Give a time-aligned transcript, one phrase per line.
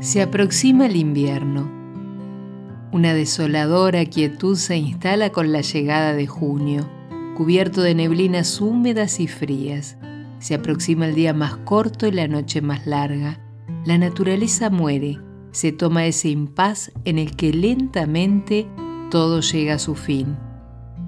[0.00, 1.70] Se aproxima el invierno.
[2.90, 6.88] Una desoladora quietud se instala con la llegada de junio,
[7.36, 9.98] cubierto de neblinas húmedas y frías.
[10.38, 13.40] Se aproxima el día más corto y la noche más larga.
[13.84, 15.18] La naturaleza muere,
[15.50, 18.66] se toma ese impas en el que lentamente
[19.10, 20.34] todo llega a su fin.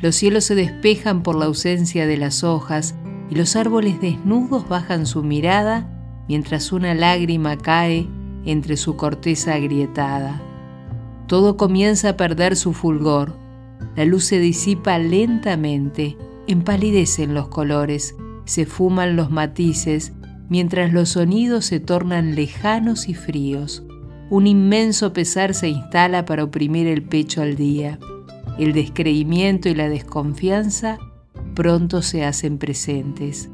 [0.01, 2.95] Los cielos se despejan por la ausencia de las hojas
[3.31, 5.89] y los árboles desnudos bajan su mirada
[6.29, 8.07] mientras una lágrima cae
[8.45, 10.41] entre su corteza agrietada.
[11.27, 13.43] Todo comienza a perder su fulgor,
[13.97, 20.13] la luz se disipa lentamente, empalidecen los colores, se fuman los matices,
[20.49, 23.83] mientras los sonidos se tornan lejanos y fríos.
[24.31, 27.99] Un inmenso pesar se instala para oprimir el pecho al día.
[28.59, 30.99] El descreimiento y la desconfianza
[31.55, 33.51] pronto se hacen presentes.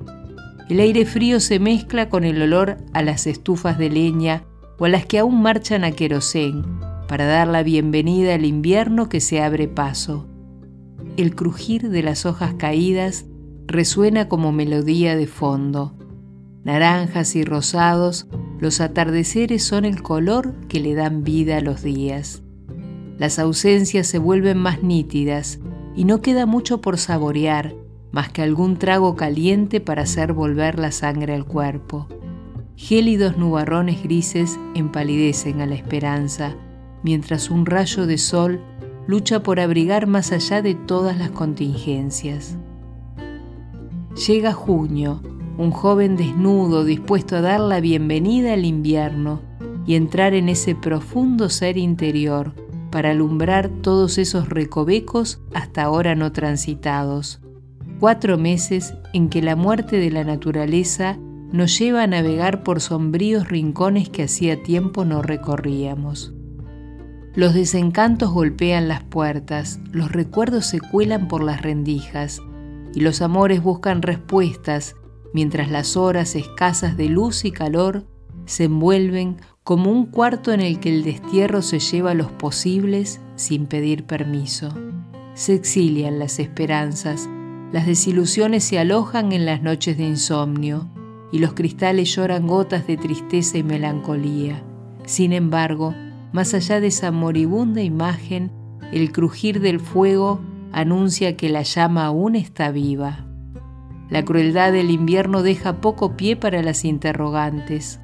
[0.69, 4.45] El aire frío se mezcla con el olor a las estufas de leña
[4.79, 6.65] o a las que aún marchan a querosén
[7.09, 10.27] para dar la bienvenida al invierno que se abre paso.
[11.17, 13.25] El crujir de las hojas caídas
[13.67, 15.95] resuena como melodía de fondo.
[16.65, 18.29] Naranjas y rosados,
[18.61, 22.43] los atardeceres son el color que le dan vida a los días.
[23.19, 25.61] Las ausencias se vuelven más nítidas
[25.97, 27.75] y no queda mucho por saborear,
[28.13, 32.07] más que algún trago caliente para hacer volver la sangre al cuerpo.
[32.79, 36.55] Gélidos nubarrones grises empalidecen a la esperanza,
[37.03, 38.61] mientras un rayo de sol
[39.09, 42.57] lucha por abrigar más allá de todas las contingencias.
[44.29, 45.21] Llega junio,
[45.59, 49.41] un joven desnudo dispuesto a dar la bienvenida al invierno
[49.85, 52.55] y entrar en ese profundo ser interior
[52.93, 57.41] para alumbrar todos esos recovecos hasta ahora no transitados.
[57.99, 61.19] Cuatro meses en que la muerte de la naturaleza
[61.53, 66.35] nos lleva a navegar por sombríos rincones que hacía tiempo no recorríamos.
[67.35, 72.43] Los desencantos golpean las puertas, los recuerdos se cuelan por las rendijas
[72.95, 74.97] y los amores buscan respuestas
[75.33, 78.07] mientras las horas escasas de luz y calor
[78.47, 83.67] se envuelven como un cuarto en el que el destierro se lleva los posibles sin
[83.67, 84.75] pedir permiso.
[85.35, 87.29] Se exilian las esperanzas,
[87.71, 90.91] las desilusiones se alojan en las noches de insomnio,
[91.31, 94.63] y los cristales lloran gotas de tristeza y melancolía.
[95.05, 95.95] Sin embargo,
[96.33, 98.51] más allá de esa moribunda imagen,
[98.93, 100.41] el crujir del fuego
[100.73, 103.27] anuncia que la llama aún está viva.
[104.11, 108.01] La crueldad del invierno deja poco pie para las interrogantes.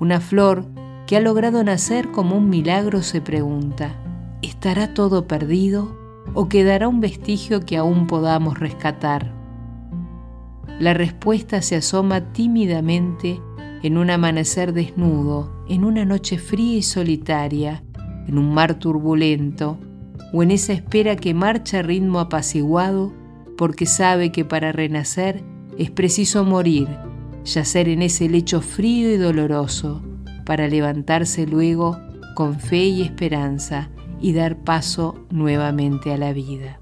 [0.00, 0.66] Una flor
[1.06, 3.94] que ha logrado nacer como un milagro se pregunta,
[4.40, 5.96] ¿estará todo perdido
[6.32, 9.33] o quedará un vestigio que aún podamos rescatar?
[10.80, 13.40] La respuesta se asoma tímidamente
[13.82, 17.84] en un amanecer desnudo, en una noche fría y solitaria,
[18.26, 19.78] en un mar turbulento,
[20.32, 23.12] o en esa espera que marcha a ritmo apaciguado,
[23.56, 25.44] porque sabe que para renacer
[25.78, 26.88] es preciso morir,
[27.44, 30.02] yacer en ese lecho frío y doloroso,
[30.44, 31.98] para levantarse luego
[32.34, 36.80] con fe y esperanza y dar paso nuevamente a la vida.